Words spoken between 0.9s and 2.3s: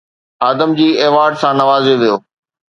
award سان نوازيو ويو